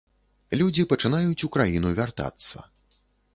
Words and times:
Людзі 0.61 0.85
пачынаюць 0.93 1.43
у 1.49 1.51
краіну 1.57 1.93
вяртацца. 2.01 2.67